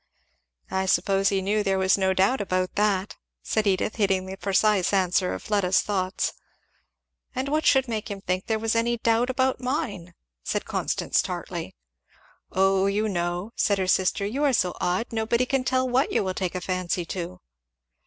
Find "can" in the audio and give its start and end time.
15.45-15.63